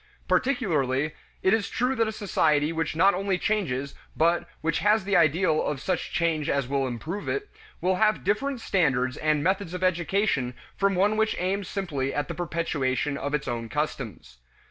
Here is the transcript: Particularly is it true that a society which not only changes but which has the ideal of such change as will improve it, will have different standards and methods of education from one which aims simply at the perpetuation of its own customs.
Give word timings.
Particularly 0.27 1.11
is 1.43 1.67
it 1.67 1.71
true 1.71 1.93
that 1.93 2.07
a 2.07 2.11
society 2.11 2.73
which 2.73 2.95
not 2.95 3.13
only 3.13 3.37
changes 3.37 3.93
but 4.17 4.49
which 4.61 4.79
has 4.79 5.03
the 5.03 5.15
ideal 5.15 5.61
of 5.63 5.79
such 5.79 6.11
change 6.11 6.49
as 6.49 6.67
will 6.67 6.87
improve 6.87 7.29
it, 7.29 7.49
will 7.81 7.97
have 7.97 8.23
different 8.23 8.61
standards 8.61 9.15
and 9.15 9.43
methods 9.43 9.75
of 9.75 9.83
education 9.83 10.55
from 10.75 10.95
one 10.95 11.17
which 11.17 11.35
aims 11.37 11.67
simply 11.67 12.15
at 12.15 12.27
the 12.29 12.33
perpetuation 12.33 13.15
of 13.15 13.35
its 13.35 13.47
own 13.47 13.69
customs. 13.69 14.39